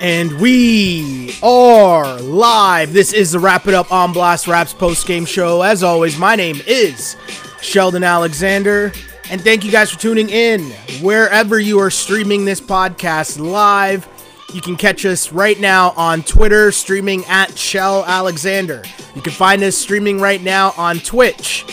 [0.00, 2.92] And we are live.
[2.92, 5.62] This is the Wrap It Up on Blast Raps post game show.
[5.62, 7.16] As always, my name is
[7.60, 8.92] Sheldon Alexander.
[9.30, 10.70] And thank you guys for tuning in.
[11.02, 14.06] Wherever you are streaming this podcast live,
[14.52, 18.84] you can catch us right now on Twitter, streaming at Shell Alexander.
[19.16, 21.64] You can find us streaming right now on Twitch.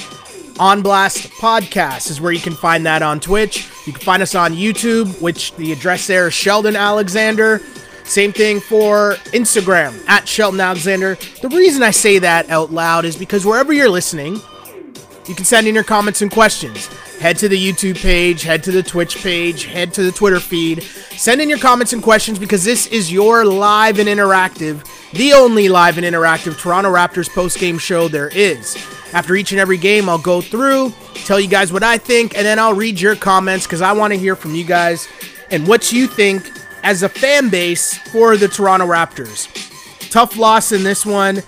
[0.62, 3.68] On Blast Podcast is where you can find that on Twitch.
[3.88, 7.64] You can find us on YouTube, which the address there is Sheldon Alexander.
[8.04, 11.18] Same thing for Instagram at Sheldon Alexander.
[11.42, 14.40] The reason I say that out loud is because wherever you're listening,
[15.28, 16.88] you can send in your comments and questions.
[17.20, 20.82] Head to the YouTube page, head to the Twitch page, head to the Twitter feed.
[20.84, 25.70] Send in your comments and questions because this is your live and interactive, the only
[25.70, 28.76] live and interactive Toronto Raptors post game show there is.
[29.14, 32.46] After each and every game, I'll go through, tell you guys what I think, and
[32.46, 35.08] then I'll read your comments because I want to hear from you guys
[35.52, 36.50] and what you think
[36.84, 39.48] as a fan base for the Toronto Raptors.
[40.10, 41.44] Tough loss in this one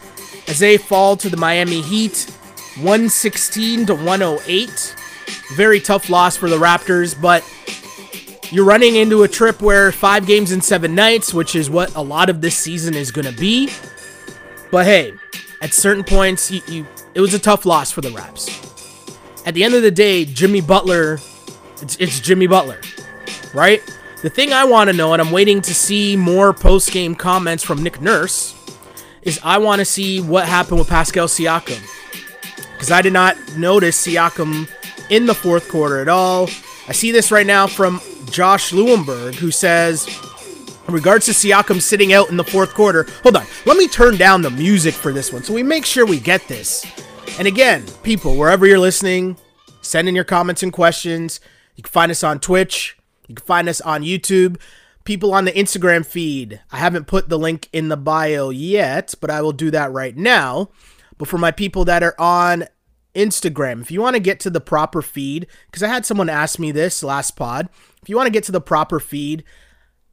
[0.47, 2.32] as they fall to the Miami Heat
[2.75, 4.95] 116 to 108.
[5.55, 7.43] Very tough loss for the Raptors, but
[8.51, 12.01] you're running into a trip where five games in seven nights, which is what a
[12.01, 13.69] lot of this season is going to be.
[14.71, 15.13] But hey,
[15.61, 18.49] at certain points, you, you, it was a tough loss for the Raps.
[19.45, 21.19] At the end of the day, Jimmy Butler,
[21.81, 22.79] it's, it's Jimmy Butler,
[23.53, 23.81] right?
[24.21, 27.63] The thing I want to know, and I'm waiting to see more post game comments
[27.63, 28.55] from Nick Nurse,
[29.21, 31.81] is I want to see what happened with Pascal Siakam.
[32.83, 34.69] Because I did not notice Siakam
[35.09, 36.49] in the fourth quarter at all.
[36.85, 40.05] I see this right now from Josh Lewenberg, who says,
[40.85, 44.17] in regards to Siakam sitting out in the fourth quarter, hold on, let me turn
[44.17, 46.85] down the music for this one so we make sure we get this.
[47.39, 49.37] And again, people, wherever you're listening,
[49.81, 51.39] send in your comments and questions.
[51.77, 52.97] You can find us on Twitch,
[53.29, 54.59] you can find us on YouTube.
[55.05, 59.29] People on the Instagram feed, I haven't put the link in the bio yet, but
[59.29, 60.69] I will do that right now.
[61.17, 62.65] But for my people that are on
[63.15, 66.59] Instagram, if you want to get to the proper feed, because I had someone ask
[66.59, 67.69] me this last pod,
[68.01, 69.43] if you want to get to the proper feed,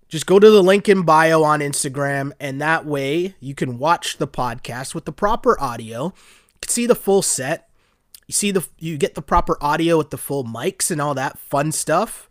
[0.09, 4.19] just go to the link in bio on Instagram, and that way you can watch
[4.19, 6.07] the podcast with the proper audio.
[6.07, 7.69] You can see the full set.
[8.27, 11.39] You see the you get the proper audio with the full mics and all that
[11.39, 12.29] fun stuff.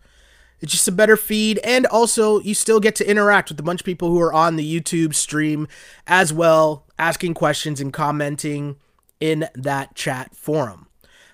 [0.62, 3.81] It's just a better feed, and also you still get to interact with a bunch
[3.81, 5.68] of people who are on the YouTube stream
[6.06, 8.75] as well, asking questions and commenting
[9.19, 10.88] in that chat forum.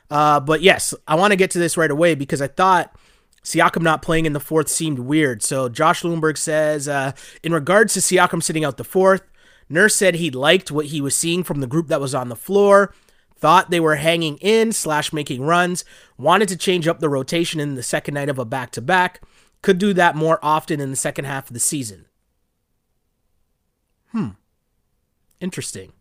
[0.09, 2.96] Uh, but yes, I want to get to this right away because I thought
[3.44, 5.44] Siakam not playing in the fourth seemed weird.
[5.44, 7.13] So Josh Lewenberg says, uh,
[7.44, 9.23] in regards to Siakam sitting out the fourth,
[9.69, 12.35] Nurse said he liked what he was seeing from the group that was on the
[12.35, 12.94] floor,
[13.38, 15.84] thought they were hanging in slash making runs,
[16.17, 19.22] wanted to change up the rotation in the second night of a back to back,
[19.62, 22.06] could do that more often in the second half of the season.
[24.12, 24.29] Hmm.
[25.40, 25.91] Interesting.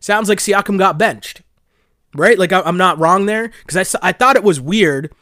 [0.00, 1.42] Sounds like Siakam got benched,
[2.14, 2.38] right?
[2.38, 5.12] Like I'm not wrong there because I, I thought it was weird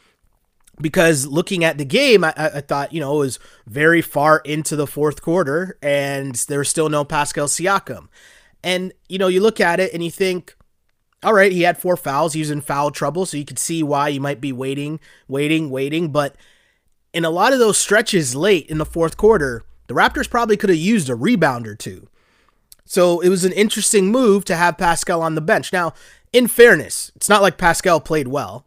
[0.79, 4.75] because looking at the game, I, I thought, you know, it was very far into
[4.75, 8.07] the fourth quarter and there was still no Pascal Siakam.
[8.63, 10.55] And, you know, you look at it and you think,
[11.23, 12.33] all right, he had four fouls.
[12.33, 13.25] He was in foul trouble.
[13.25, 16.11] So you could see why you might be waiting, waiting, waiting.
[16.11, 16.35] But
[17.13, 20.69] in a lot of those stretches late in the fourth quarter, the Raptors probably could
[20.69, 22.07] have used a rebound or two.
[22.87, 25.73] So it was an interesting move to have Pascal on the bench.
[25.73, 25.93] Now,
[26.31, 28.65] in fairness, it's not like Pascal played well.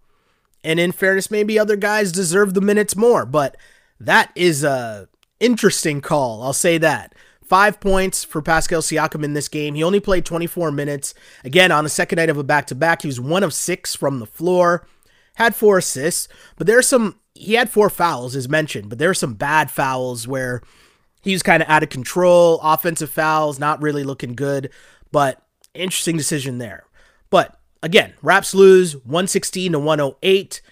[0.63, 3.57] And in fairness, maybe other guys deserve the minutes more, but
[3.99, 5.09] that is a
[5.41, 6.43] interesting call.
[6.43, 7.15] I'll say that.
[7.43, 9.75] Five points for Pascal Siakam in this game.
[9.75, 11.15] He only played 24 minutes.
[11.43, 13.97] Again, on the second night of a back to back, he was one of six
[13.97, 14.87] from the floor,
[15.35, 19.15] had four assists, but there's some, he had four fouls, as mentioned, but there are
[19.15, 20.63] some bad fouls where
[21.21, 22.61] he was kind of out of control.
[22.63, 24.71] Offensive fouls, not really looking good,
[25.13, 25.43] but
[25.75, 26.85] interesting decision there.
[27.29, 30.63] But again, Raps lose 116 to 108.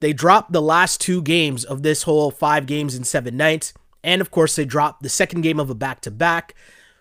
[0.00, 3.72] They dropped the last two games of this whole five games in seven nights.
[4.04, 6.54] And of course, they dropped the second game of a back to back,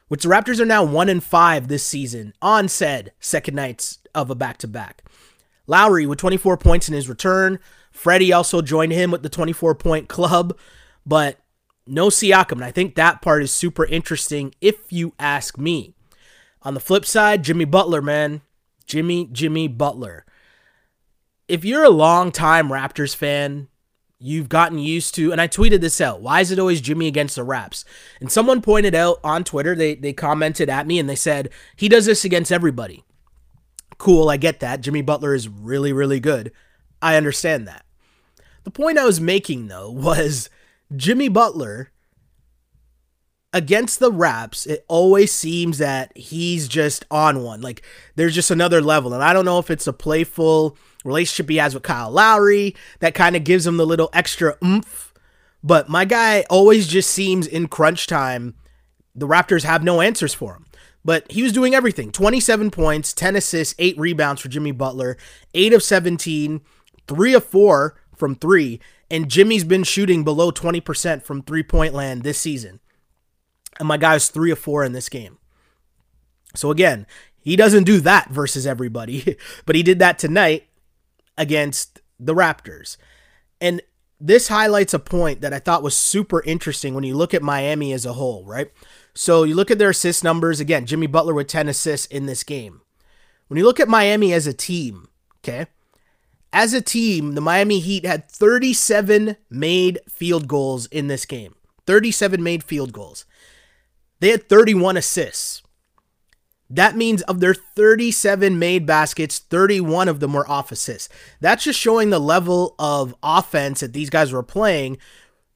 [0.08, 4.30] which the Raptors are now one and five this season on said second nights of
[4.30, 5.04] a back to back.
[5.68, 7.60] Lowry with 24 points in his return.
[7.92, 10.58] Freddie also joined him with the 24 point club,
[11.06, 11.40] but
[11.88, 12.54] no Siakam.
[12.54, 15.94] And I think that part is super interesting if you ask me.
[16.64, 18.42] On the flip side, Jimmy Butler, man.
[18.86, 20.26] Jimmy, Jimmy Butler.
[21.48, 23.68] If you're a long-time Raptors fan,
[24.20, 26.22] you've gotten used to, and I tweeted this out.
[26.22, 27.86] Why is it always Jimmy against the Raps?
[28.20, 31.88] And someone pointed out on Twitter, they, they commented at me and they said, he
[31.88, 33.04] does this against everybody.
[33.98, 34.82] Cool, I get that.
[34.82, 36.52] Jimmy Butler is really, really good.
[37.02, 37.86] I understand that.
[38.64, 40.50] The point I was making though was
[40.96, 41.92] Jimmy Butler
[43.54, 47.62] against the Raps, it always seems that he's just on one.
[47.62, 47.82] Like
[48.16, 49.14] there's just another level.
[49.14, 53.16] And I don't know if it's a playful relationship he has with Kyle Lowry that
[53.16, 55.14] kind of gives him the little extra oomph.
[55.64, 58.56] But my guy always just seems in crunch time,
[59.16, 60.66] the Raptors have no answers for him.
[61.04, 65.18] But he was doing everything 27 points, 10 assists, 8 rebounds for Jimmy Butler,
[65.54, 66.62] 8 of 17,
[67.08, 68.80] 3 of 4 from 3.
[69.10, 72.80] And Jimmy's been shooting below 20% from three point land this season.
[73.80, 75.38] And my guy's three of four in this game.
[76.56, 77.06] So again,
[77.40, 80.68] he doesn't do that versus everybody, but he did that tonight
[81.38, 82.98] against the Raptors.
[83.62, 83.82] And
[84.20, 87.94] this highlights a point that I thought was super interesting when you look at Miami
[87.94, 88.72] as a whole, right?
[89.14, 90.60] So you look at their assist numbers.
[90.60, 92.82] Again, Jimmy Butler with 10 assists in this game.
[93.48, 95.08] When you look at Miami as a team,
[95.40, 95.68] okay,
[96.54, 101.56] as a team, the Miami Heat had 37 made field goals in this game.
[101.86, 103.26] 37 made field goals.
[104.20, 105.62] They had 31 assists.
[106.70, 111.08] That means of their 37 made baskets, 31 of them were off assists.
[111.40, 114.98] That's just showing the level of offense that these guys were playing.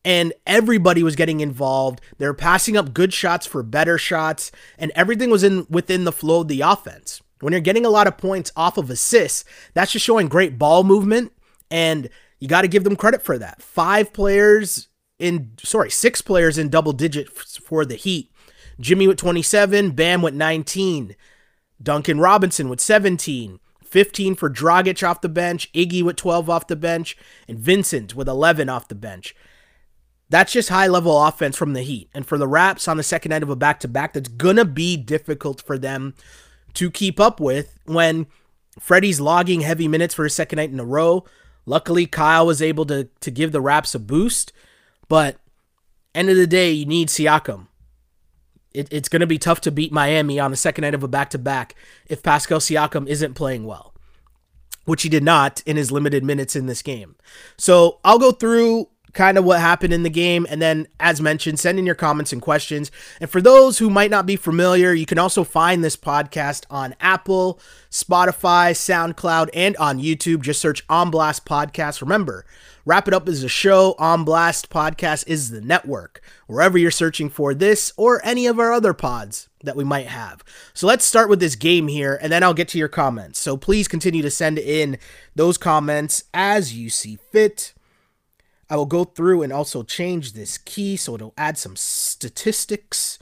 [0.05, 2.01] And everybody was getting involved.
[2.17, 6.41] They're passing up good shots for better shots, and everything was in within the flow
[6.41, 7.21] of the offense.
[7.41, 9.43] When you're getting a lot of points off of assists,
[9.73, 11.31] that's just showing great ball movement,
[11.69, 12.09] and
[12.39, 13.61] you got to give them credit for that.
[13.61, 14.88] Five players
[15.19, 18.31] in, sorry, six players in double digits for the Heat
[18.81, 21.15] Jimmy with 27, Bam with 19,
[21.81, 26.75] Duncan Robinson with 17, 15 for Dragic off the bench, Iggy with 12 off the
[26.75, 27.15] bench,
[27.47, 29.35] and Vincent with 11 off the bench.
[30.29, 32.09] That's just high level offense from the Heat.
[32.13, 34.55] And for the Raps on the second night of a back to back, that's going
[34.55, 36.15] to be difficult for them
[36.73, 38.27] to keep up with when
[38.79, 41.25] Freddie's logging heavy minutes for a second night in a row.
[41.65, 44.51] Luckily, Kyle was able to, to give the Raps a boost.
[45.07, 45.38] But
[46.15, 47.68] end of the day, you need Siakam
[48.73, 51.07] it, it's going to be tough to beat Miami on the second night of a
[51.07, 51.75] back to back
[52.07, 53.94] if Pascal Siakam isn't playing well,
[54.85, 57.15] which he did not in his limited minutes in this game.
[57.57, 60.46] So I'll go through kind of what happened in the game.
[60.50, 62.92] And then, as mentioned, send in your comments and questions.
[63.19, 66.96] And for those who might not be familiar, you can also find this podcast on
[67.00, 67.60] Apple,
[67.90, 70.42] Spotify, SoundCloud, and on YouTube.
[70.42, 72.02] Just search On Blast Podcast.
[72.02, 72.46] Remember,
[72.86, 73.96] Wrap It Up is a show.
[74.00, 76.22] On Blast Podcast is the network.
[76.48, 80.44] Wherever you're searching for this or any of our other pods that we might have.
[80.74, 83.40] So let's start with this game here, and then I'll get to your comments.
[83.40, 84.98] So please continue to send in
[85.36, 87.74] those comments as you see fit.
[88.71, 93.19] I will go through and also change this key so it'll add some statistics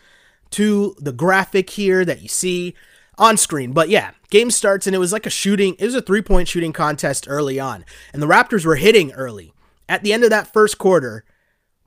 [0.51, 2.75] to the graphic here that you see
[3.17, 3.73] on screen.
[3.73, 6.47] But yeah, game starts and it was like a shooting, it was a three point
[6.47, 7.83] shooting contest early on.
[8.13, 9.51] And the Raptors were hitting early.
[9.89, 11.25] At the end of that first quarter,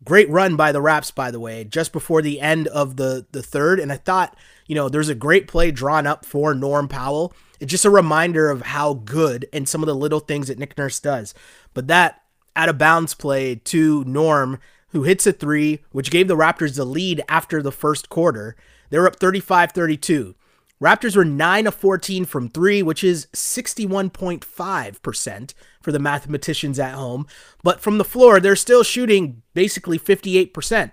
[0.04, 3.44] great run by the Raps, by the way, just before the end of the, the
[3.44, 3.78] third.
[3.78, 4.36] And I thought,
[4.66, 7.32] you know, there's a great play drawn up for Norm Powell.
[7.60, 10.76] It's just a reminder of how good and some of the little things that Nick
[10.76, 11.32] Nurse does.
[11.74, 12.21] But that
[12.54, 14.58] out of bounds play to Norm,
[14.88, 18.56] who hits a three, which gave the Raptors the lead after the first quarter.
[18.90, 20.34] They were up 35 32.
[20.82, 27.28] Raptors were 9 of 14 from three, which is 61.5% for the mathematicians at home.
[27.62, 30.90] But from the floor, they're still shooting basically 58%.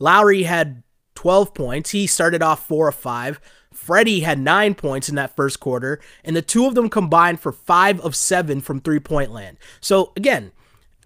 [0.00, 0.82] Lowry had
[1.14, 1.90] 12 points.
[1.90, 3.40] He started off 4 of 5.
[3.72, 7.52] Freddie had nine points in that first quarter, and the two of them combined for
[7.52, 9.58] five of seven from three point land.
[9.80, 10.50] So, again,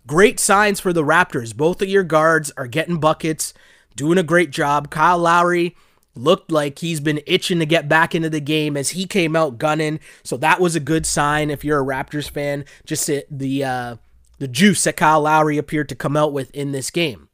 [0.06, 1.54] Great signs for the Raptors.
[1.56, 3.54] Both of your guards are getting buckets,
[3.96, 4.90] doing a great job.
[4.90, 5.76] Kyle Lowry
[6.14, 9.58] looked like he's been itching to get back into the game as he came out
[9.58, 10.00] gunning.
[10.22, 12.64] So that was a good sign if you're a Raptors fan.
[12.84, 13.96] Just the uh,
[14.38, 17.28] the juice that Kyle Lowry appeared to come out with in this game.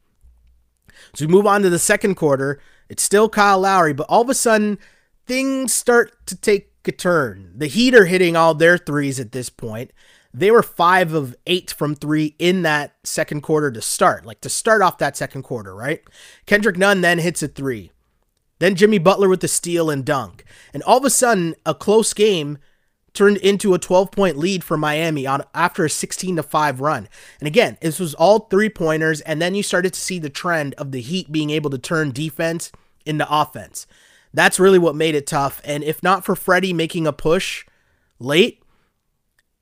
[1.14, 2.60] So we move on to the second quarter.
[2.88, 4.78] It's still Kyle Lowry, but all of a sudden
[5.26, 7.52] things start to take a turn.
[7.54, 9.90] The Heat are hitting all their threes at this point.
[10.36, 14.50] They were five of eight from three in that second quarter to start, like to
[14.50, 16.02] start off that second quarter, right?
[16.44, 17.90] Kendrick Nunn then hits a three.
[18.58, 20.44] Then Jimmy Butler with the steal and dunk.
[20.74, 22.58] And all of a sudden, a close game
[23.14, 27.08] turned into a 12 point lead for Miami on after a 16 to 5 run.
[27.40, 30.74] And again, this was all three pointers and then you started to see the trend
[30.74, 32.70] of the Heat being able to turn defense
[33.06, 33.86] into offense.
[34.34, 37.64] That's really what made it tough and if not for Freddie making a push
[38.18, 38.62] late,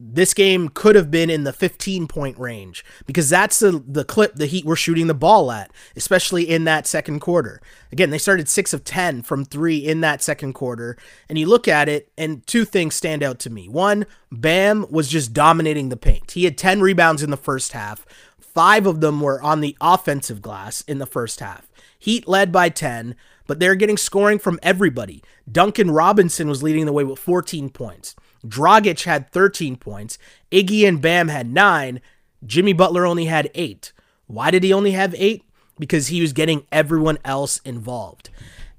[0.01, 4.35] this game could have been in the 15 point range because that's the the clip
[4.35, 7.61] the Heat were shooting the ball at, especially in that second quarter.
[7.93, 10.97] Again, they started 6 of 10 from 3 in that second quarter,
[11.29, 13.69] and you look at it and two things stand out to me.
[13.69, 16.33] One, Bam was just dominating the paint.
[16.33, 18.05] He had 10 rebounds in the first half.
[18.41, 21.69] 5 of them were on the offensive glass in the first half.
[21.99, 23.15] Heat led by 10,
[23.47, 25.23] but they're getting scoring from everybody.
[25.51, 28.15] Duncan Robinson was leading the way with 14 points.
[28.47, 30.19] Dragic had 13 points.
[30.51, 32.01] Iggy and Bam had nine.
[32.45, 33.93] Jimmy Butler only had eight.
[34.27, 35.45] Why did he only have eight?
[35.79, 38.31] Because he was getting everyone else involved.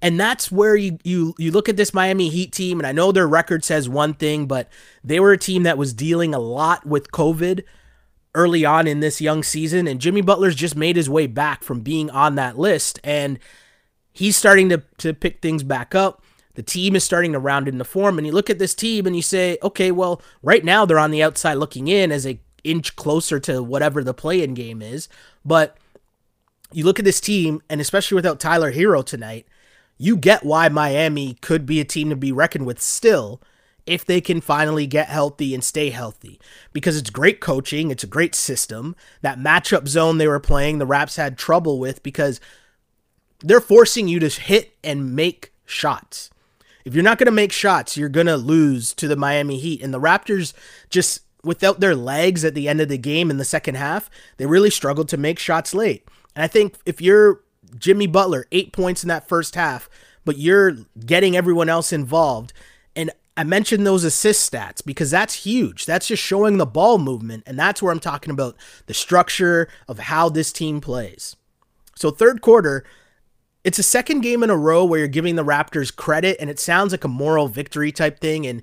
[0.02, 3.12] And that's where you, you you look at this Miami Heat team, and I know
[3.12, 4.70] their record says one thing, but
[5.04, 7.64] they were a team that was dealing a lot with COVID
[8.36, 11.80] early on in this young season, and Jimmy Butler's just made his way back from
[11.80, 13.40] being on that list, and
[14.16, 16.24] he's starting to to pick things back up.
[16.56, 19.16] The team is starting to round into form, and you look at this team and
[19.16, 22.96] you say, okay, well, right now they're on the outside looking in as a inch
[22.96, 25.08] closer to whatever the play-in game is.
[25.44, 25.78] But
[26.72, 29.46] you look at this team, and especially without Tyler Herro tonight,
[29.98, 33.42] you get why Miami could be a team to be reckoned with still
[33.86, 36.40] if they can finally get healthy and stay healthy.
[36.74, 38.96] Because it's great coaching, it's a great system.
[39.22, 42.40] That matchup zone they were playing, the Raps had trouble with because
[43.40, 46.30] they're forcing you to hit and make shots.
[46.84, 49.82] If you're not going to make shots, you're going to lose to the Miami Heat.
[49.82, 50.54] And the Raptors
[50.90, 54.46] just without their legs at the end of the game in the second half, they
[54.46, 56.08] really struggled to make shots late.
[56.36, 57.42] And I think if you're
[57.78, 59.90] Jimmy Butler, 8 points in that first half,
[60.24, 62.54] but you're getting everyone else involved
[62.96, 65.86] and I mentioned those assist stats because that's huge.
[65.86, 67.44] That's just showing the ball movement.
[67.46, 71.36] And that's where I'm talking about the structure of how this team plays.
[71.96, 72.86] So, third quarter,
[73.66, 76.60] it's a second game in a row where you're giving the Raptors credit, and it
[76.60, 78.46] sounds like a moral victory type thing.
[78.46, 78.62] And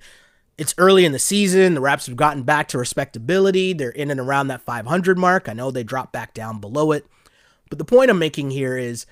[0.56, 1.75] it's early in the season.
[1.75, 3.73] The Raps have gotten back to respectability.
[3.73, 5.49] They're in and around that 500 mark.
[5.49, 7.04] I know they dropped back down below it.
[7.68, 9.04] But the point I'm making here is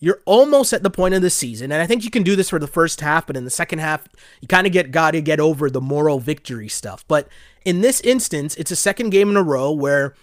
[0.00, 2.50] you're almost at the point of the season, and I think you can do this
[2.50, 4.08] for the first half, but in the second half,
[4.40, 7.04] you kind of get got to get over the moral victory stuff.
[7.06, 7.28] But
[7.64, 10.14] in this instance, it's a second game in a row where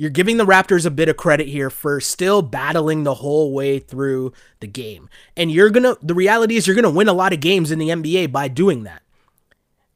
[0.00, 3.78] you're giving the Raptors a bit of credit here for still battling the whole way
[3.78, 5.10] through the game.
[5.36, 7.70] And you're going to, the reality is, you're going to win a lot of games
[7.70, 9.02] in the NBA by doing that.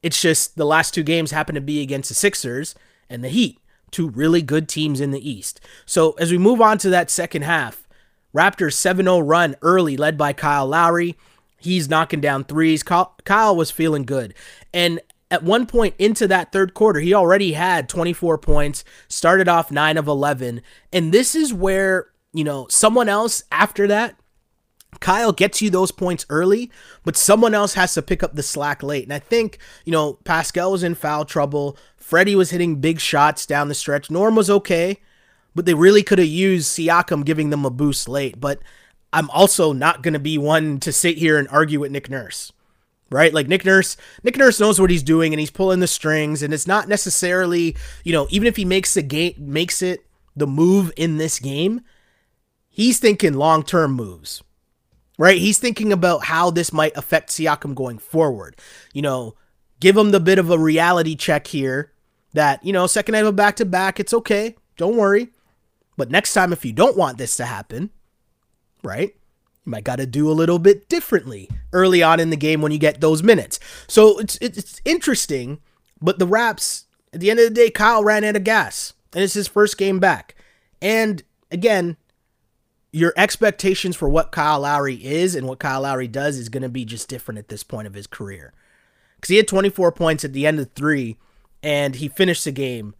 [0.02, 2.74] It's just the last two games happen to be against the Sixers
[3.08, 3.58] and the Heat,
[3.90, 5.58] two really good teams in the East.
[5.86, 7.88] So as we move on to that second half,
[8.36, 11.16] Raptors 7 0 run early, led by Kyle Lowry.
[11.56, 12.82] He's knocking down threes.
[12.82, 14.34] Kyle was feeling good.
[14.74, 15.00] And
[15.34, 19.98] at one point into that third quarter, he already had 24 points, started off 9
[19.98, 20.62] of 11.
[20.92, 24.16] And this is where, you know, someone else after that,
[25.00, 26.70] Kyle gets you those points early,
[27.02, 29.02] but someone else has to pick up the slack late.
[29.02, 31.76] And I think, you know, Pascal was in foul trouble.
[31.96, 34.12] Freddie was hitting big shots down the stretch.
[34.12, 35.00] Norm was okay,
[35.52, 38.40] but they really could have used Siakam giving them a boost late.
[38.40, 38.60] But
[39.12, 42.52] I'm also not going to be one to sit here and argue with Nick Nurse
[43.10, 43.32] right?
[43.32, 46.52] Like Nick Nurse, Nick Nurse knows what he's doing and he's pulling the strings and
[46.52, 50.06] it's not necessarily, you know, even if he makes the game makes it
[50.36, 51.80] the move in this game,
[52.68, 54.42] he's thinking long-term moves.
[55.16, 55.38] Right?
[55.38, 58.58] He's thinking about how this might affect Siakam going forward.
[58.92, 59.36] You know,
[59.78, 61.92] give him the bit of a reality check here
[62.32, 64.56] that, you know, second night of a back-to-back, it's okay.
[64.76, 65.28] Don't worry.
[65.96, 67.90] But next time if you don't want this to happen,
[68.82, 69.14] right?
[69.64, 72.72] You might got to do a little bit differently early on in the game when
[72.72, 73.58] you get those minutes.
[73.88, 75.60] So it's it's interesting,
[76.00, 79.22] but the Raps at the end of the day, Kyle ran out of gas, and
[79.22, 80.34] it's his first game back.
[80.82, 81.96] And again,
[82.92, 86.68] your expectations for what Kyle Lowry is and what Kyle Lowry does is going to
[86.68, 88.52] be just different at this point of his career.
[89.16, 91.16] Because he had 24 points at the end of three,
[91.62, 92.94] and he finished the game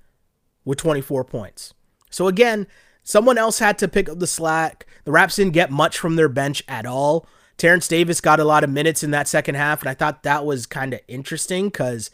[0.65, 1.75] with 24 points.
[2.09, 2.67] So again,
[3.05, 4.87] Someone else had to pick up the slack.
[5.05, 7.27] The Raps didn't get much from their bench at all.
[7.57, 10.45] Terence Davis got a lot of minutes in that second half, and I thought that
[10.45, 12.11] was kind of interesting because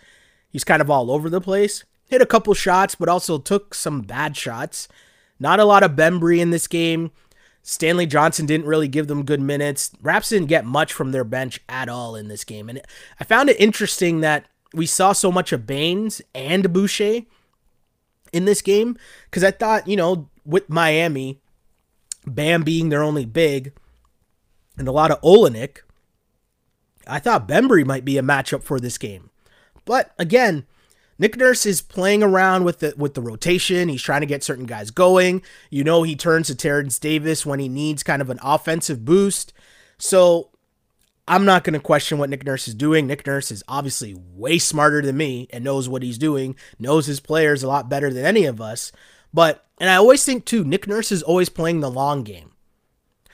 [0.51, 1.85] he's kind of all over the place.
[2.07, 4.89] Hit a couple shots, but also took some bad shots.
[5.39, 7.13] Not a lot of Bembry in this game.
[7.63, 9.93] Stanley Johnson didn't really give them good minutes.
[10.03, 12.69] Raps didn't get much from their bench at all in this game.
[12.69, 12.81] And
[13.21, 17.23] I found it interesting that we saw so much of Baynes and Boucher
[18.33, 21.41] in this game because I thought, you know, with Miami,
[22.27, 23.73] Bam being their only big,
[24.77, 25.79] and a lot of Olynyk,
[27.07, 29.31] I thought Bembry might be a matchup for this game.
[29.85, 30.67] But again,
[31.19, 33.89] Nick Nurse is playing around with the with the rotation.
[33.89, 35.43] He's trying to get certain guys going.
[35.71, 39.53] You know, he turns to Terence Davis when he needs kind of an offensive boost.
[39.99, 40.51] So
[41.29, 43.07] I'm not going to question what Nick Nurse is doing.
[43.07, 47.21] Nick Nurse is obviously way smarter than me and knows what he's doing, knows his
[47.21, 48.91] players a lot better than any of us.
[49.33, 52.53] But, and I always think too, Nick Nurse is always playing the long game.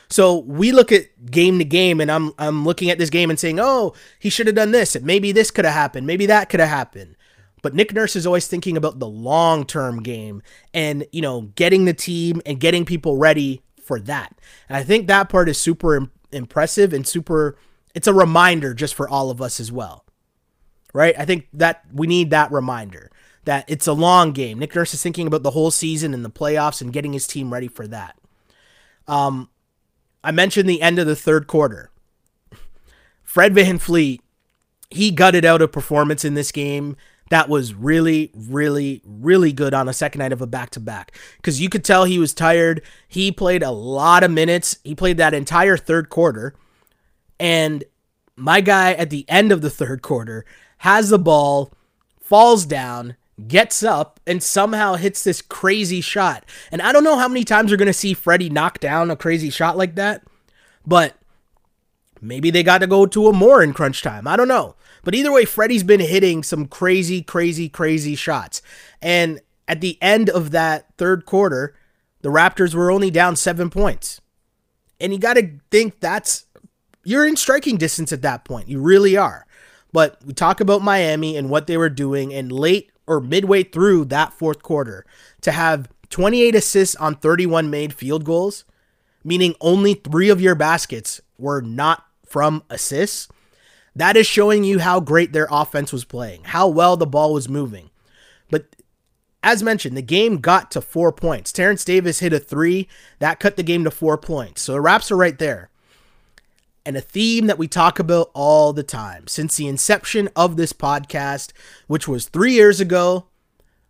[0.09, 3.39] So we look at game to game, and I'm I'm looking at this game and
[3.39, 6.49] saying, oh, he should have done this, and maybe this could have happened, maybe that
[6.49, 7.17] could have happened.
[7.63, 11.85] But Nick Nurse is always thinking about the long term game and you know getting
[11.85, 14.39] the team and getting people ready for that.
[14.69, 17.59] And I think that part is super impressive and super.
[17.93, 20.05] It's a reminder just for all of us as well,
[20.93, 21.15] right?
[21.19, 23.11] I think that we need that reminder
[23.47, 24.59] that it's a long game.
[24.59, 27.53] Nick Nurse is thinking about the whole season and the playoffs and getting his team
[27.53, 28.17] ready for that.
[29.09, 29.49] Um,
[30.23, 31.91] I mentioned the end of the third quarter.
[33.23, 34.21] Fred VanVleet,
[34.91, 36.97] he gutted out a performance in this game
[37.31, 41.17] that was really, really, really good on a second night of a back to back.
[41.37, 42.83] Because you could tell he was tired.
[43.09, 44.79] He played a lot of minutes.
[44.85, 46.55] He played that entire third quarter.
[47.39, 47.85] And
[48.37, 50.45] my guy at the end of the third quarter
[50.79, 51.73] has the ball,
[52.21, 56.45] falls down, gets up and somehow hits this crazy shot.
[56.73, 59.17] And I don't know how many times we're going to see Freddie knock down a
[59.17, 60.23] crazy shot like that,
[60.87, 61.17] but
[62.21, 64.27] maybe they got to go to a more in crunch time.
[64.27, 64.75] I don't know.
[65.05, 68.63] But either way, Freddie's been hitting some crazy, crazy, crazy shots.
[69.03, 71.77] And at the end of that third quarter,
[72.23, 74.21] the Raptors were only down seven points.
[74.99, 76.47] And you got to think that's,
[77.05, 78.69] you're in striking distance at that point.
[78.69, 79.47] You really are.
[79.93, 84.05] But we talk about Miami and what they were doing, and late or midway through
[84.07, 85.05] that fourth quarter
[85.41, 88.65] to have 28 assists on 31 made field goals,
[89.25, 93.29] meaning only three of your baskets were not from assists,
[93.95, 97.49] that is showing you how great their offense was playing, how well the ball was
[97.49, 97.91] moving.
[98.51, 98.77] But
[99.43, 101.53] as mentioned, the game got to four points.
[101.53, 102.89] Terence Davis hit a three,
[103.21, 104.63] that cut the game to four points.
[104.63, 105.71] So the Raps are right there
[106.87, 110.73] and a theme that we talk about all the time since the inception of this
[110.73, 111.53] podcast,
[111.89, 113.27] which was three years ago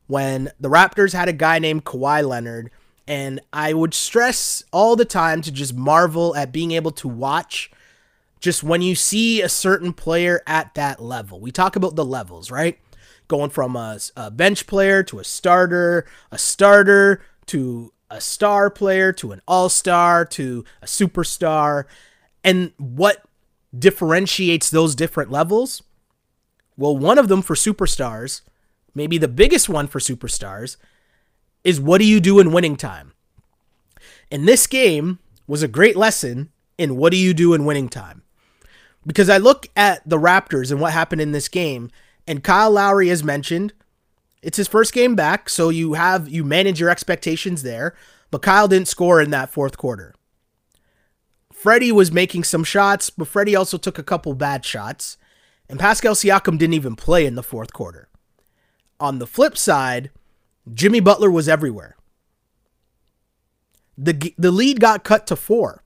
[0.06, 2.70] when the Raptors had a guy named Kawhi Leonard.
[3.06, 7.70] And I would stress all the time to just marvel at being able to watch
[8.40, 11.38] just when you see a certain player at that level.
[11.38, 12.78] We talk about the levels, right?
[13.28, 19.12] Going from a, a bench player to a starter, a starter to a star player
[19.12, 21.84] to an all star to a superstar.
[22.46, 23.24] And what
[23.76, 25.82] differentiates those different levels?
[26.76, 28.42] Well, one of them for superstars,
[28.94, 30.76] maybe the biggest one for superstars,
[31.64, 33.14] is what do you do in winning time?
[34.30, 38.22] And this game was a great lesson in what do you do in winning time.
[39.04, 41.90] Because I look at the Raptors and what happened in this game,
[42.28, 43.72] and Kyle Lowry has mentioned
[44.40, 47.96] it's his first game back, so you have you manage your expectations there,
[48.30, 50.14] but Kyle didn't score in that fourth quarter.
[51.56, 55.16] Freddie was making some shots, but Freddie also took a couple bad shots.
[55.70, 58.10] And Pascal Siakam didn't even play in the fourth quarter.
[59.00, 60.10] On the flip side,
[60.72, 61.96] Jimmy Butler was everywhere.
[63.96, 65.82] The, the lead got cut to four.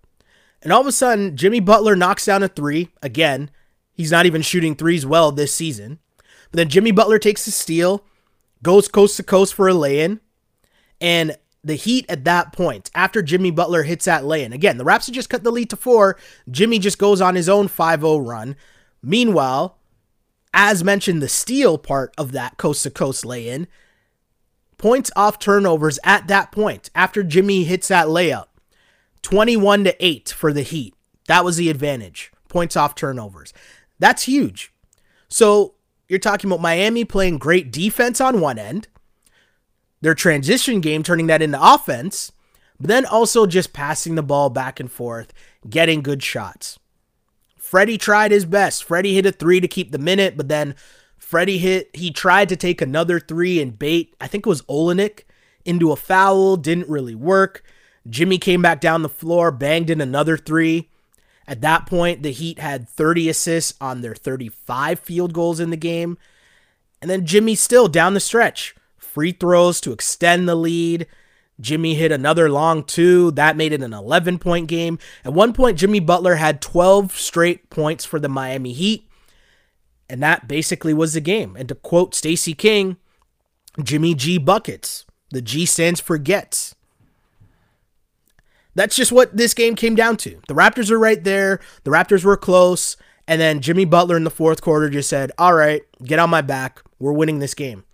[0.61, 2.89] And all of a sudden, Jimmy Butler knocks down a three.
[3.01, 3.49] Again,
[3.93, 6.01] he's not even shooting threes well this season.
[6.51, 8.05] But then Jimmy Butler takes a steal,
[8.61, 10.21] goes coast to coast for a lay in.
[11.01, 14.85] And the Heat at that point, after Jimmy Butler hits that lay in, again, the
[14.85, 16.17] Raps just cut the lead to four.
[16.51, 18.57] Jimmy just goes on his own 5 0 run.
[19.03, 19.79] Meanwhile,
[20.53, 23.69] as mentioned, the steal part of that coast to coast lay in,
[24.79, 28.47] points off turnovers at that point, after Jimmy hits that layup,
[29.23, 30.95] 21 to 8 for the Heat.
[31.27, 32.33] That was the advantage.
[32.49, 33.53] Points off turnovers.
[33.99, 34.73] That's huge.
[35.29, 35.75] So
[36.09, 38.89] you're talking about Miami playing great defense on one end
[40.01, 42.33] their transition game, turning that into offense,
[42.79, 45.33] but then also just passing the ball back and forth,
[45.69, 46.79] getting good shots.
[47.59, 48.83] Freddie tried his best.
[48.83, 50.75] Freddie hit a three to keep the minute, but then
[51.19, 55.25] Freddie hit, he tried to take another three and bait, I think it was Olynyk,
[55.65, 57.63] into a foul, didn't really work.
[58.09, 60.89] Jimmy came back down the floor, banged in another three.
[61.47, 65.77] At that point, the Heat had 30 assists on their 35 field goals in the
[65.77, 66.17] game.
[67.03, 68.75] And then Jimmy still down the stretch
[69.11, 71.07] free throws to extend the lead.
[71.61, 73.31] Jimmy hit another long two.
[73.33, 74.99] That made it an 11 point game.
[75.25, 79.09] At one point, Jimmy Butler had 12 straight points for the Miami Heat.
[80.09, 81.57] And that basically was the game.
[81.57, 82.97] And to quote Stacey King,
[83.83, 85.05] Jimmy G buckets.
[85.31, 86.75] The G stands for gets.
[88.75, 90.41] That's just what this game came down to.
[90.49, 91.61] The Raptors were right there.
[91.85, 92.97] The Raptors were close.
[93.29, 96.41] And then Jimmy Butler in the fourth quarter just said, All right, get on my
[96.41, 96.83] back.
[96.99, 97.85] We're winning this game.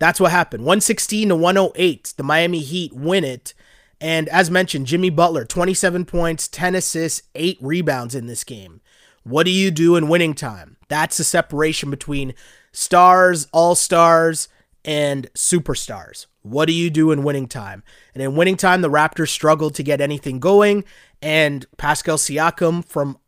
[0.00, 0.64] That's what happened.
[0.64, 2.14] 116 to 108.
[2.16, 3.54] The Miami Heat win it.
[4.00, 8.80] And as mentioned, Jimmy Butler, 27 points, 10 assists, 8 rebounds in this game.
[9.22, 10.78] What do you do in winning time?
[10.88, 12.34] That's the separation between
[12.72, 14.48] stars, all stars,
[14.86, 16.26] and superstars.
[16.40, 17.82] What do you do in winning time?
[18.14, 20.84] And in winning time, the Raptors struggled to get anything going.
[21.20, 23.18] And Pascal Siakam, from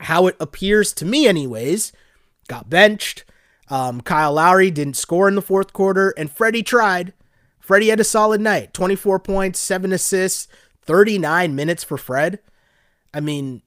[0.00, 1.92] how it appears to me, anyways,
[2.48, 3.26] got benched.
[3.72, 7.14] Um, Kyle Lowry didn't score in the fourth quarter, and Freddie tried.
[7.58, 10.46] Freddie had a solid night 24 points, 7 assists,
[10.82, 12.40] 39 minutes for Fred.
[13.14, 13.62] I mean,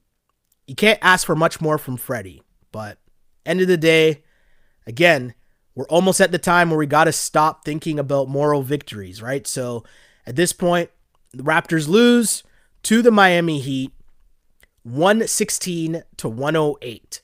[0.67, 2.99] you can't ask for much more from Freddie, but
[3.47, 4.21] end of the day,
[4.85, 5.33] again,
[5.73, 9.47] we're almost at the time where we got to stop thinking about moral victories, right?
[9.47, 9.83] So
[10.27, 10.91] at this point,
[11.33, 12.43] the Raptors lose
[12.83, 13.91] to the Miami Heat
[14.83, 17.21] 116 to 108.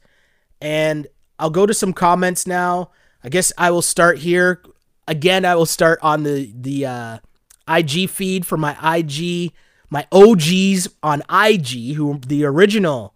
[0.59, 1.07] And
[1.41, 2.91] I'll go to some comments now.
[3.23, 4.61] I guess I will start here.
[5.07, 7.17] Again, I will start on the the uh,
[7.67, 9.51] IG feed for my IG,
[9.89, 13.15] my OGs on IG, who the original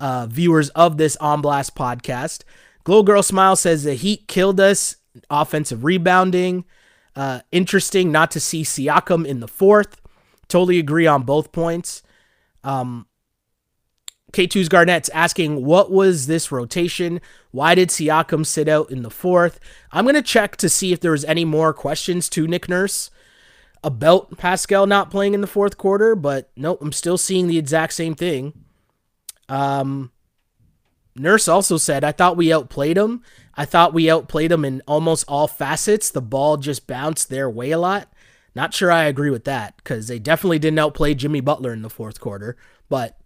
[0.00, 2.42] uh, viewers of this On Blast podcast.
[2.82, 4.96] Glow Girl Smile says the Heat killed us.
[5.30, 6.64] Offensive rebounding.
[7.14, 10.00] Uh, interesting not to see Siakam in the fourth.
[10.48, 12.02] Totally agree on both points.
[12.64, 13.06] Um,
[14.32, 17.20] K2's Garnett's asking, what was this rotation?
[17.50, 19.58] Why did Siakam sit out in the fourth?
[19.92, 23.10] I'm going to check to see if there was any more questions to Nick Nurse
[23.82, 27.94] about Pascal not playing in the fourth quarter, but nope, I'm still seeing the exact
[27.94, 28.52] same thing.
[29.48, 30.12] Um,
[31.16, 33.22] Nurse also said, I thought we outplayed him.
[33.54, 36.10] I thought we outplayed him in almost all facets.
[36.10, 38.12] The ball just bounced their way a lot.
[38.54, 41.90] Not sure I agree with that because they definitely didn't outplay Jimmy Butler in the
[41.90, 42.56] fourth quarter.
[42.88, 43.18] But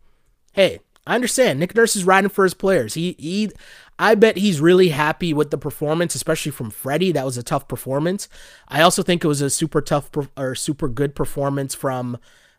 [0.53, 1.61] hey, I understand.
[1.61, 2.95] Nick Nurse is riding for his players.
[2.95, 3.51] He, he,
[3.99, 7.13] I bet he's really happy with the performance, especially from Freddie.
[7.13, 8.29] That was a tough performance.
[8.69, 12.19] I also think it was a super tough or super good performance from,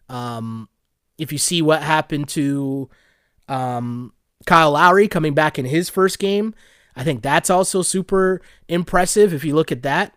[0.10, 0.70] um,
[1.18, 2.90] if you see what happened to,
[3.48, 4.14] um,
[4.46, 6.54] Kyle Lowry coming back in his first game.
[6.96, 10.14] I think that's also super impressive if you look at that.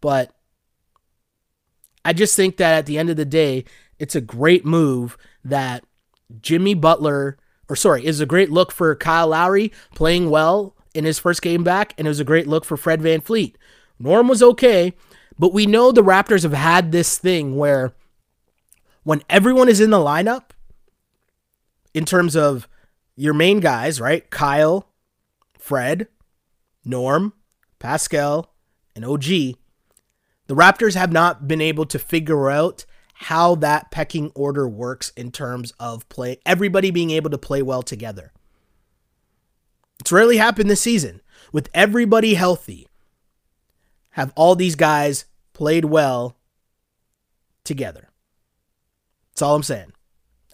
[0.00, 0.32] But
[2.04, 3.64] I just think that at the end of the day,
[3.98, 5.84] it's a great move that
[6.40, 7.36] Jimmy Butler
[7.68, 11.64] or sorry, is a great look for Kyle Lowry playing well in his first game
[11.64, 13.54] back, and it was a great look for Fred VanVleet.
[13.98, 14.92] Norm was okay,
[15.38, 17.92] but we know the Raptors have had this thing where
[19.02, 20.50] when everyone is in the lineup,
[21.94, 22.68] in terms of
[23.16, 24.28] your main guys, right?
[24.30, 24.88] Kyle,
[25.58, 26.08] Fred,
[26.84, 27.32] Norm,
[27.78, 28.52] Pascal,
[28.94, 29.56] and OG, the
[30.54, 32.84] Raptors have not been able to figure out
[33.18, 37.82] how that pecking order works in terms of play everybody being able to play well
[37.82, 38.30] together.
[40.00, 41.22] It's rarely happened this season.
[41.52, 42.88] With everybody healthy,
[44.10, 45.24] have all these guys
[45.54, 46.36] played well
[47.64, 48.10] together.
[49.32, 49.92] That's all I'm saying.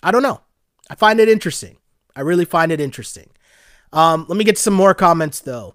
[0.03, 0.40] I don't know.
[0.88, 1.79] I find it interesting.
[2.14, 3.31] I really find it interesting.
[3.92, 5.75] Um, let me get some more comments though.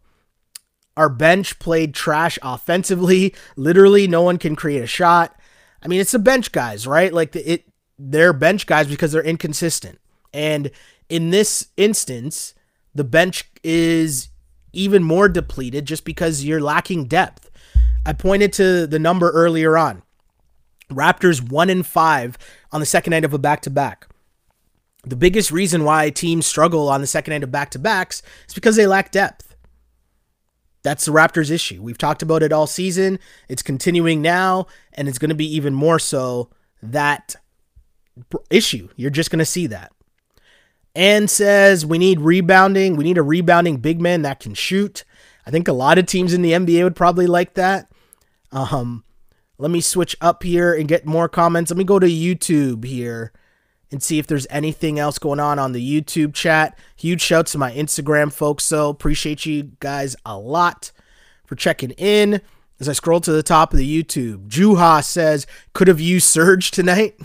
[0.95, 3.35] Our bench played trash offensively.
[3.57, 5.37] Literally, no one can create a shot.
[5.81, 7.13] I mean, it's the bench guys, right?
[7.13, 7.65] Like the, it,
[7.97, 9.99] they're bench guys because they're inconsistent.
[10.33, 10.71] And
[11.09, 12.53] in this instance,
[12.93, 14.29] the bench is
[14.73, 17.49] even more depleted just because you're lacking depth.
[18.05, 20.03] I pointed to the number earlier on.
[20.89, 22.37] Raptors one in five
[22.71, 24.07] on the second night of a back to back.
[25.03, 28.53] The biggest reason why teams struggle on the second night of back to backs is
[28.53, 29.46] because they lack depth.
[30.87, 31.81] That's the Raptors' issue.
[31.81, 33.19] We've talked about it all season.
[33.49, 36.49] It's continuing now, and it's going to be even more so
[36.81, 37.35] that
[38.49, 38.87] issue.
[38.95, 39.91] You're just going to see that.
[40.95, 42.95] And says we need rebounding.
[42.95, 45.03] We need a rebounding big man that can shoot.
[45.45, 47.91] I think a lot of teams in the NBA would probably like that.
[48.53, 49.03] Um,
[49.57, 51.69] let me switch up here and get more comments.
[51.69, 53.33] Let me go to YouTube here
[53.91, 56.77] and see if there's anything else going on on the YouTube chat.
[56.95, 60.91] Huge shouts to my Instagram folks, so appreciate you guys a lot
[61.45, 62.41] for checking in.
[62.79, 66.69] As I scroll to the top of the YouTube, Juha says, could have used Serge
[66.69, 67.15] tonight.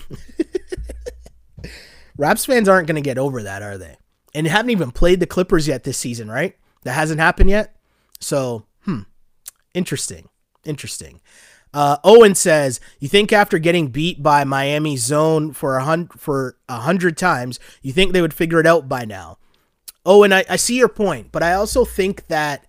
[2.17, 3.97] Raps fans aren't going to get over that, are they?
[4.35, 6.57] And haven't even played the Clippers yet this season, right?
[6.85, 7.77] That hasn't happened yet.
[8.19, 9.01] So, hmm,
[9.75, 10.29] interesting.
[10.65, 11.21] Interesting.
[11.75, 16.57] Uh, Owen says, "You think after getting beat by Miami zone for a hundred for
[16.69, 19.39] a hundred times, you think they would figure it out by now?"
[20.05, 22.67] Owen, I, I see your point, but I also think that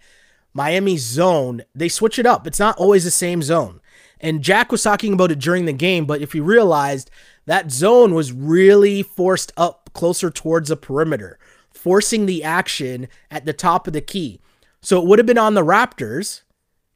[0.54, 2.48] Miami zone they switch it up.
[2.48, 3.82] It's not always the same zone.
[4.20, 7.12] And Jack was talking about it during the game, but if you realized
[7.46, 11.38] that zone was really forced up closer towards the perimeter,
[11.74, 14.40] forcing the action at the top of the key.
[14.80, 16.43] So it would have been on the Raptors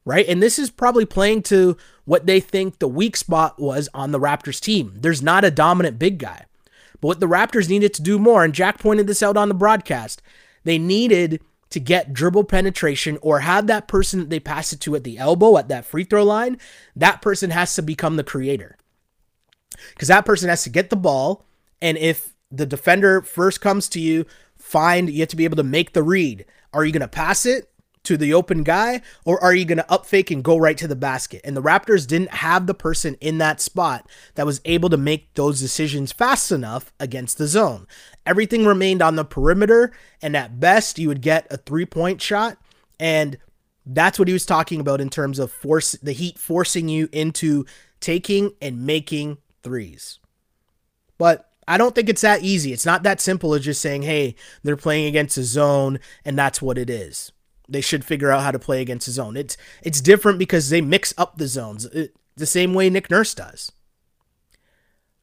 [0.08, 0.26] right?
[0.26, 4.18] And this is probably playing to what they think the weak spot was on the
[4.18, 4.94] Raptors team.
[4.96, 6.46] There's not a dominant big guy.
[6.94, 9.54] But what the Raptors needed to do more, and Jack pointed this out on the
[9.54, 10.22] broadcast,
[10.64, 14.96] They needed to get dribble penetration or have that person that they pass it to
[14.96, 16.56] at the elbow at that free throw line.
[16.96, 18.78] That person has to become the creator.
[19.90, 21.44] Because that person has to get the ball.
[21.82, 24.24] And if the defender first comes to you,
[24.56, 26.46] find you have to be able to make the read.
[26.72, 27.70] Are you going to pass it?
[28.08, 30.88] To the open guy, or are you going to up fake and go right to
[30.88, 31.42] the basket?
[31.44, 35.34] And the Raptors didn't have the person in that spot that was able to make
[35.34, 37.86] those decisions fast enough against the zone.
[38.24, 39.92] Everything remained on the perimeter,
[40.22, 42.56] and at best, you would get a three point shot.
[42.98, 43.36] And
[43.84, 47.66] that's what he was talking about in terms of force the Heat forcing you into
[48.00, 50.18] taking and making threes.
[51.18, 52.72] But I don't think it's that easy.
[52.72, 56.62] It's not that simple as just saying, hey, they're playing against a zone and that's
[56.62, 57.32] what it is
[57.68, 59.36] they should figure out how to play against his zone.
[59.36, 63.34] It's it's different because they mix up the zones it, the same way Nick Nurse
[63.34, 63.70] does.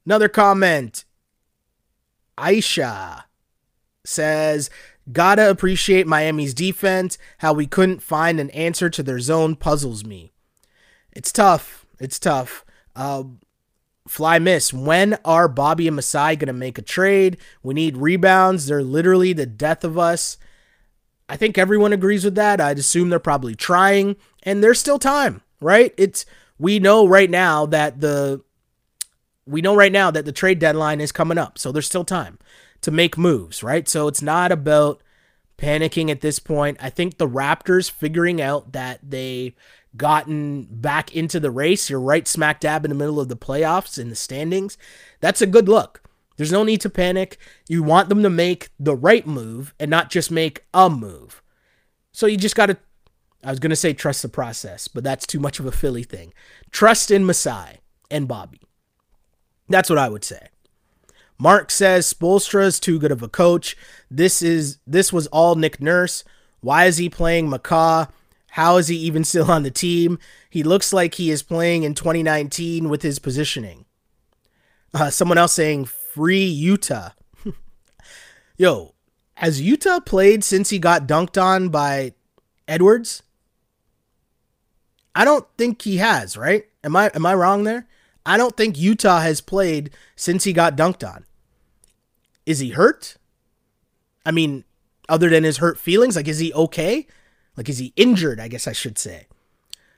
[0.06, 1.06] Another comment.
[2.38, 3.24] Aisha
[4.04, 4.70] says,
[5.12, 7.18] "Gotta appreciate Miami's defense.
[7.40, 10.34] How we couldn't find an answer to their zone puzzles me.
[11.12, 11.86] It's tough.
[12.00, 12.64] It's tough.
[12.96, 13.24] Uh,
[14.08, 14.72] Fly miss.
[14.72, 17.38] When are Bobby and Masai gonna make a trade?
[17.64, 18.68] We need rebounds.
[18.68, 20.38] They're literally the death of us."
[21.28, 22.62] I think everyone agrees with that.
[22.62, 25.94] I'd assume they're probably trying, and there's still time, right?
[25.98, 26.26] It's
[26.60, 28.44] we know right now that the
[29.48, 32.40] we know right now that the trade deadline is coming up, so there's still time
[32.82, 33.88] to make moves, right?
[33.88, 35.02] So it's not about
[35.58, 36.78] panicking at this point.
[36.80, 39.56] I think the Raptors figuring out that they
[39.98, 43.98] gotten back into the race, you're right smack dab in the middle of the playoffs
[43.98, 44.78] in the standings.
[45.22, 46.02] That's a good look.
[46.38, 47.38] There's no need to panic.
[47.68, 51.42] You want them to make the right move and not just make a move.
[52.12, 52.78] So you just got to,
[53.44, 56.04] I was going to say trust the process, but that's too much of a Philly
[56.04, 56.34] thing.
[56.72, 57.80] Trust in Masai
[58.12, 58.62] and Bobby.
[59.70, 60.48] That's what I would say.
[61.38, 63.76] Mark says Spoelstra is too good of a coach.
[64.10, 66.24] This is this was all Nick Nurse.
[66.62, 68.10] Why is he playing McCaw?
[68.52, 70.18] How is he even still on the team?
[70.50, 73.86] He looks like he is playing in 2019 with his positioning.
[74.94, 77.12] Uh, someone else saying free Yuta.
[78.58, 78.94] Yo,
[79.36, 82.14] has Yuta played since he got dunked on by
[82.70, 83.22] Edwards?
[85.14, 86.66] I don't think he has, right?
[86.86, 87.88] Am I am I wrong there?
[88.26, 91.26] I don't think Yuta has played since he got dunked on.
[92.46, 93.18] Is he hurt?
[94.26, 94.64] I mean,
[95.10, 97.08] other than his hurt feelings, like is he okay?
[97.58, 99.28] Like is he injured, I guess I should say.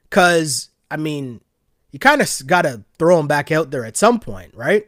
[0.10, 1.42] Cuz I mean,
[1.92, 4.88] you kind of got to throw him back out there at some point, right?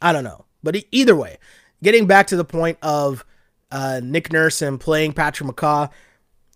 [0.00, 0.44] I don't know.
[0.62, 1.38] But either way,
[1.82, 3.24] getting back to the point of
[3.70, 5.90] uh, Nick Nurse and playing Patrick McCaw,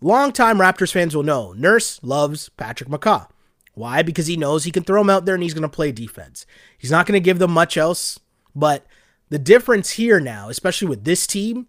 [0.00, 3.28] longtime Raptors fans will know Nurse loves Patrick McCaw.
[3.74, 4.02] Why?
[4.02, 6.44] Because he knows he can throw him out there and he's going to play defense.
[6.76, 8.18] He's not going to give them much else.
[8.55, 8.87] But
[9.31, 11.66] the difference here now, especially with this team,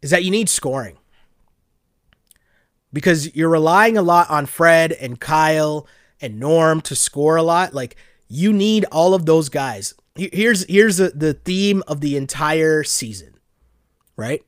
[0.00, 0.98] is that you need scoring.
[2.92, 5.86] Because you're relying a lot on Fred and Kyle
[6.20, 7.74] and Norm to score a lot.
[7.74, 7.96] Like,
[8.28, 13.34] you need all of those guys here's here's the, the theme of the entire season,
[14.16, 14.42] right?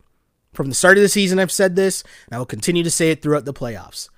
[0.52, 3.10] From the start of the season, I've said this, and I will continue to say
[3.10, 4.08] it throughout the playoffs.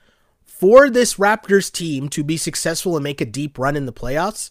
[0.45, 4.51] For this Raptors team to be successful and make a deep run in the playoffs,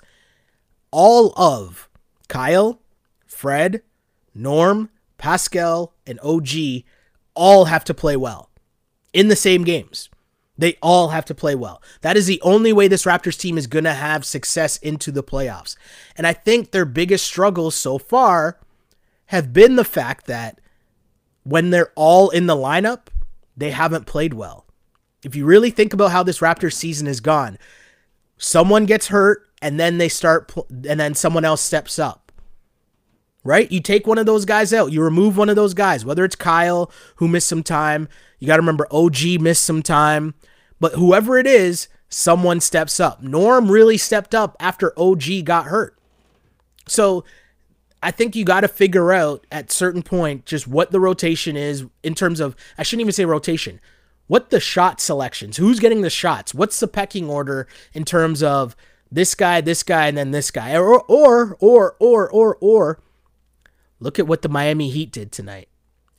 [0.92, 1.90] all of
[2.28, 2.82] Kyle,
[3.26, 3.82] Fred,
[4.34, 6.84] Norm, Pascal, and OG
[7.36, 8.50] all have to play well
[9.14, 10.10] in the same games.
[10.58, 11.82] They all have to play well.
[12.02, 15.24] That is the only way this Raptors team is going to have success into the
[15.24, 15.76] playoffs.
[16.18, 18.60] And I think their biggest struggles so far
[19.28, 20.62] have been the fact that
[21.44, 23.08] when they're all in the lineup,
[23.58, 24.66] they haven't played well.
[25.24, 27.58] If you really think about how this Raptors season has gone,
[28.38, 32.25] someone gets hurt and then they start and then someone else steps up.
[33.46, 33.72] Right?
[33.72, 36.36] You take one of those guys out, you remove one of those guys, whether it's
[36.36, 40.34] Kyle who missed some time, you got to remember OG missed some time,
[40.80, 43.22] but whoever it is, someone steps up.
[43.22, 45.98] Norm really stepped up after OG got hurt.
[46.88, 47.24] So
[48.02, 51.86] I think you got to figure out at certain point just what the rotation is
[52.04, 53.80] in terms of I shouldn't even say rotation.
[54.28, 55.58] What the shot selections?
[55.58, 56.54] Who's getting the shots?
[56.54, 58.76] What's the pecking order in terms of
[59.12, 60.76] this guy, this guy, and then this guy?
[60.78, 63.00] Or or or or or or
[64.06, 65.68] look at what the Miami Heat did tonight.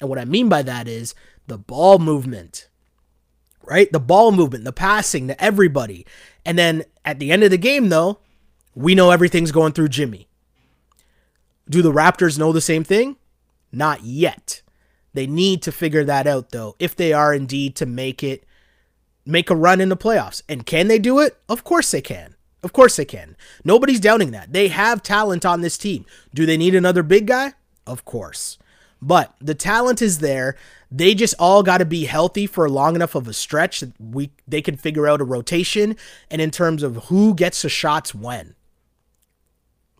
[0.00, 1.14] And what I mean by that is
[1.46, 2.68] the ball movement,
[3.62, 3.90] right?
[3.92, 6.04] The ball movement, the passing to everybody.
[6.44, 8.18] And then at the end of the game, though,
[8.74, 10.26] we know everything's going through Jimmy.
[11.70, 13.16] Do the Raptors know the same thing?
[13.70, 14.62] Not yet.
[15.14, 18.44] They need to figure that out, though, if they are indeed to make it,
[19.24, 20.42] make a run in the playoffs.
[20.48, 21.38] And can they do it?
[21.48, 22.34] Of course they can.
[22.64, 23.36] Of course they can.
[23.64, 24.52] Nobody's doubting that.
[24.52, 26.04] They have talent on this team.
[26.34, 27.54] Do they need another big guy?
[27.86, 28.58] Of course.
[29.00, 30.56] But the talent is there.
[30.90, 34.30] They just all got to be healthy for long enough of a stretch that we
[34.48, 35.96] they can figure out a rotation
[36.30, 38.54] and in terms of who gets the shots when.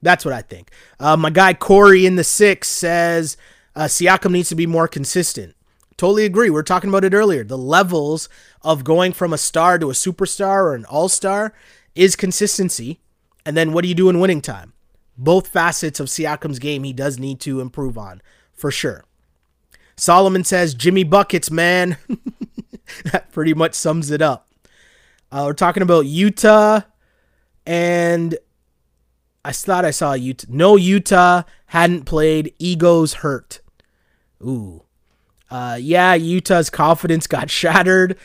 [0.02, 0.70] That's what I think.
[0.98, 3.36] Uh, my guy Corey in the six says
[3.74, 5.54] uh, Siakam needs to be more consistent.
[5.96, 6.50] Totally agree.
[6.50, 7.42] We are talking about it earlier.
[7.42, 8.28] The levels
[8.62, 11.54] of going from a star to a superstar or an all star
[11.94, 13.00] is consistency.
[13.44, 14.72] And then what do you do in winning time?
[15.18, 18.20] Both facets of Siakam's game he does need to improve on,
[18.52, 19.04] for sure.
[19.96, 21.96] Solomon says, Jimmy Buckets, man.
[23.12, 24.48] that pretty much sums it up.
[25.32, 26.84] Uh, we're talking about Yuta,
[27.64, 28.38] and
[29.44, 30.48] I thought I saw Yuta.
[30.48, 32.54] No, Yuta hadn't played.
[32.58, 33.60] Egos hurt.
[34.42, 34.82] Ooh.
[35.50, 38.18] Uh, yeah, Yuta's confidence got shattered,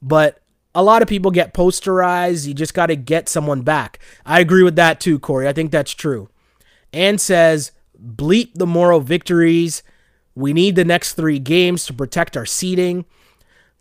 [0.00, 0.40] but
[0.74, 2.46] a lot of people get posterized.
[2.46, 3.98] You just got to get someone back.
[4.24, 5.48] I agree with that too, Corey.
[5.48, 6.28] I think that's true.
[6.96, 9.82] And says, bleep the moral victories.
[10.34, 13.04] We need the next three games to protect our seeding.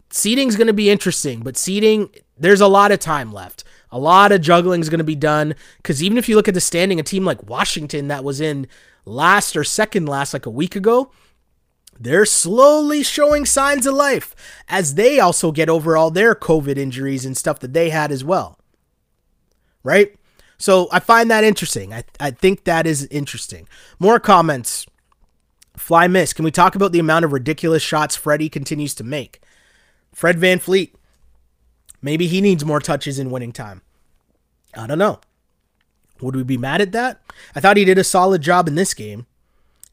[0.10, 3.64] Seeding's going to be interesting, but seeding, there's a lot of time left.
[3.90, 6.54] A lot of juggling is going to be done because even if you look at
[6.54, 8.68] the standing, a team like Washington that was in
[9.06, 11.10] last or second last like a week ago,
[11.98, 14.36] they're slowly showing signs of life
[14.68, 18.26] as they also get over all their COVID injuries and stuff that they had as
[18.26, 18.60] well.
[19.84, 20.16] Right?
[20.66, 21.94] So I find that interesting.
[21.94, 23.68] I, I think that is interesting.
[24.00, 24.88] More comments
[25.78, 26.34] Fly miss.
[26.34, 29.42] Can we talk about the amount of ridiculous shots Freddie continues to make?
[30.12, 30.94] Fred VanVleet.
[32.02, 33.84] Maybe he needs more touches in winning time.
[34.76, 35.20] I don't know.
[36.22, 37.22] Would we be mad at that?
[37.56, 39.28] I thought he did a solid job in this game.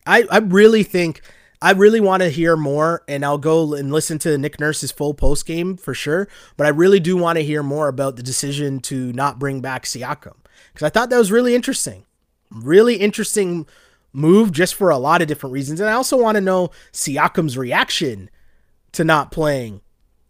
[0.06, 1.20] I, I really think
[1.60, 5.12] I really want to hear more, and I'll go and listen to Nick Nurse's full
[5.12, 6.28] post game for sure.
[6.56, 9.84] But I really do want to hear more about the decision to not bring back
[9.84, 10.36] Siakam
[10.72, 12.04] because I thought that was really interesting.
[12.50, 13.66] Really interesting
[14.12, 15.80] move just for a lot of different reasons.
[15.80, 18.30] And I also want to know Siakam's reaction
[18.92, 19.80] to not playing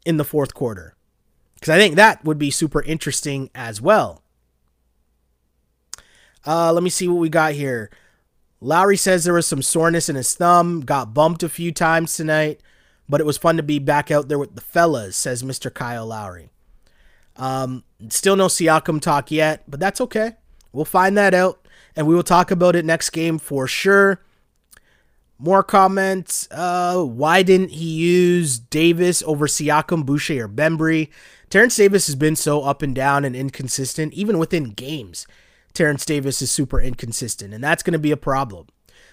[0.05, 0.95] in the fourth quarter.
[1.55, 4.23] Because I think that would be super interesting as well.
[6.45, 7.91] Uh, let me see what we got here.
[8.61, 12.61] Lowry says there was some soreness in his thumb, got bumped a few times tonight,
[13.09, 15.73] but it was fun to be back out there with the fellas, says Mr.
[15.73, 16.51] Kyle Lowry.
[17.37, 20.33] Um, still no Siakam talk yet, but that's okay.
[20.73, 21.63] We'll find that out
[21.97, 24.23] and we will talk about it next game for sure.
[25.39, 26.49] More comments.
[26.51, 31.09] Uh, why didn't he use Davis over Siakam, Boucher, or Bembry?
[31.51, 35.27] Terence Davis has been so up and down and inconsistent, even within games.
[35.75, 38.69] Terence Davis is super inconsistent, and that's going to be a problem.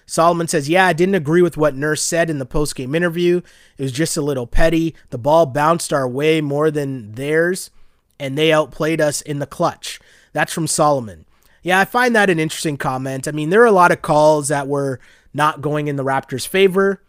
[0.06, 3.41] Solomon says, Yeah, I didn't agree with what Nurse said in the post game interview.
[3.78, 4.95] It was just a little petty.
[5.10, 7.71] The ball bounced our way more than theirs,
[8.20, 10.00] and they outplayed us in the clutch.
[10.34, 11.26] That's from Solomon.
[11.64, 13.28] Yeah, I find that an interesting comment.
[13.28, 15.00] I mean, there are a lot of calls that were
[15.34, 17.04] not going in the Raptors' favor,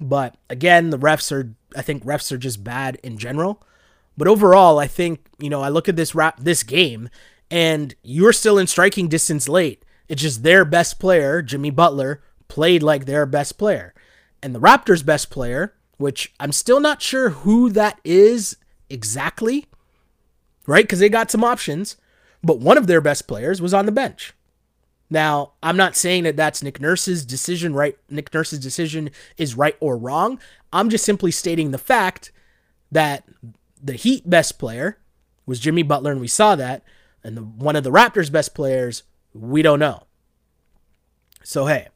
[0.00, 3.62] but again, the refs are I think refs are just bad in general.
[4.16, 7.08] But overall, I think, you know, I look at this rap this game
[7.50, 9.84] and you're still in striking distance late.
[10.08, 13.92] It's just their best player, Jimmy Butler, played like their best player.
[14.42, 18.56] And the Raptors' best player, which I'm still not sure who that is
[18.88, 19.66] exactly,
[20.66, 20.84] right?
[20.84, 21.96] Because they got some options
[22.46, 24.32] but one of their best players was on the bench.
[25.10, 29.76] Now, I'm not saying that that's Nick Nurse's decision right Nick Nurse's decision is right
[29.80, 30.38] or wrong.
[30.72, 32.32] I'm just simply stating the fact
[32.90, 33.24] that
[33.82, 34.98] the Heat best player
[35.44, 36.82] was Jimmy Butler and we saw that
[37.22, 39.02] and the, one of the Raptors best players
[39.32, 40.04] we don't know.
[41.42, 41.88] So hey,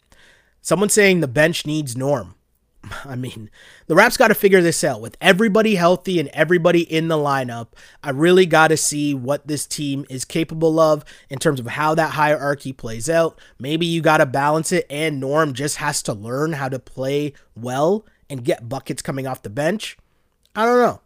[0.60, 2.34] someone saying the bench needs Norm.
[3.04, 3.50] I mean,
[3.86, 5.00] the Raps got to figure this out.
[5.00, 7.68] With everybody healthy and everybody in the lineup,
[8.02, 11.94] I really got to see what this team is capable of in terms of how
[11.94, 13.38] that hierarchy plays out.
[13.58, 17.34] Maybe you got to balance it, and Norm just has to learn how to play
[17.54, 19.98] well and get buckets coming off the bench.
[20.54, 21.00] I don't know.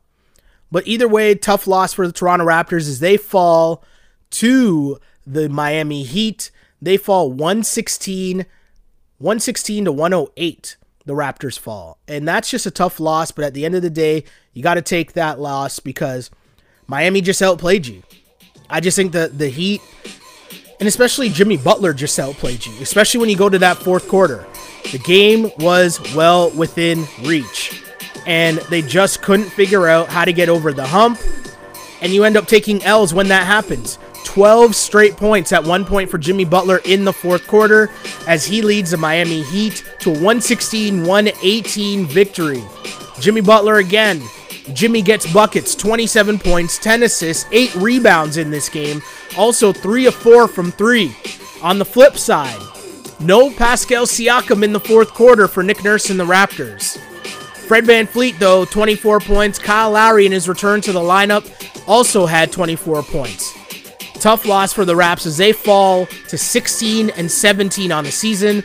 [0.70, 3.84] But either way, tough loss for the Toronto Raptors as they fall
[4.30, 6.50] to the Miami Heat.
[6.82, 8.46] They fall 116,
[9.18, 11.98] 116 to 108 the Raptors fall.
[12.08, 14.74] And that's just a tough loss, but at the end of the day, you got
[14.74, 16.30] to take that loss because
[16.86, 18.02] Miami just outplayed you.
[18.70, 19.82] I just think that the Heat,
[20.80, 24.46] and especially Jimmy Butler, just outplayed you, especially when you go to that fourth quarter.
[24.92, 27.82] The game was well within reach,
[28.26, 31.18] and they just couldn't figure out how to get over the hump.
[32.00, 33.98] And you end up taking L's when that happens.
[34.34, 37.88] 12 straight points at one point for Jimmy Butler in the fourth quarter
[38.26, 42.60] as he leads the Miami Heat to a 116 118 victory.
[43.20, 44.20] Jimmy Butler again.
[44.72, 49.00] Jimmy gets buckets, 27 points, 10 assists, 8 rebounds in this game.
[49.38, 51.14] Also 3 of 4 from 3.
[51.62, 52.60] On the flip side,
[53.20, 56.98] No Pascal Siakam in the fourth quarter for Nick Nurse and the Raptors.
[57.68, 59.60] Fred VanVleet, though, 24 points.
[59.60, 61.48] Kyle Lowry in his return to the lineup
[61.86, 63.63] also had 24 points.
[64.24, 68.62] Tough loss for the Raps as they fall to 16 and 17 on the season.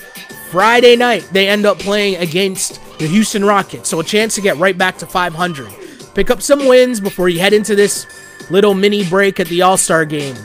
[0.49, 4.55] Friday night, they end up playing against the Houston Rockets, so a chance to get
[4.55, 5.69] right back to 500.
[6.15, 8.07] Pick up some wins before you head into this
[8.49, 10.37] little mini break at the All Star game.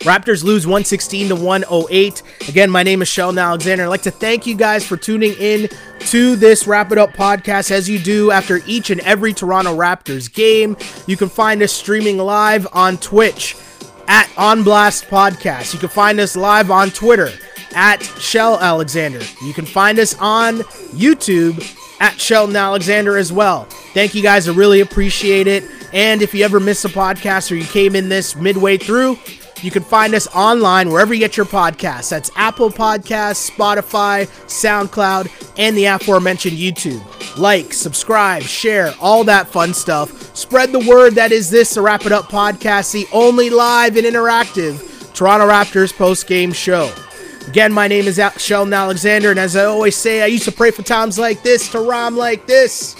[0.00, 2.22] Raptors lose 116 to 108.
[2.46, 3.84] Again, my name is Sheldon Alexander.
[3.84, 5.70] I'd like to thank you guys for tuning in
[6.08, 10.30] to this Wrap It Up podcast as you do after each and every Toronto Raptors
[10.30, 10.76] game.
[11.06, 13.56] You can find us streaming live on Twitch
[14.10, 15.72] at On Blast Podcast.
[15.72, 17.30] You can find us live on Twitter
[17.76, 19.20] at Shell Alexander.
[19.40, 20.58] You can find us on
[20.88, 21.60] YouTube
[22.00, 23.66] at Sheldon Alexander as well.
[23.94, 24.48] Thank you guys.
[24.48, 25.62] I really appreciate it.
[25.92, 29.16] And if you ever miss a podcast or you came in this midway through,
[29.62, 32.10] you can find us online wherever you get your podcasts.
[32.10, 37.02] That's Apple Podcasts, Spotify, SoundCloud, and the aforementioned YouTube.
[37.36, 40.36] Like, subscribe, share, all that fun stuff.
[40.36, 44.06] Spread the word that is this, the Wrap It Up podcast, the only live and
[44.06, 46.92] interactive Toronto Raptors post game show.
[47.46, 50.70] Again, my name is Sheldon Alexander, and as I always say, I used to pray
[50.70, 52.96] for times like this to rhyme like this.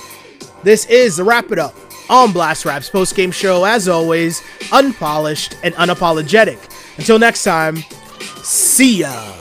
[0.62, 1.74] This is the Wrap It Up
[2.10, 4.42] on Blast Raps post game show, as always,
[4.72, 6.58] unpolished and unapologetic.
[6.98, 7.76] Until next time,
[8.42, 9.32] see ya.